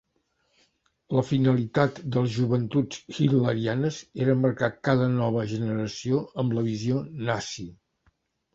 La 1.17 1.23
finalitat 1.31 1.99
de 2.15 2.23
les 2.23 2.33
Joventuts 2.37 3.03
Hitlerianes 3.11 4.01
era 4.25 4.37
marcar 4.47 4.71
cada 4.89 5.13
nova 5.21 5.47
generació 5.55 6.25
amb 6.45 6.59
la 6.59 6.67
visió 6.73 7.07
nazi. 7.31 7.71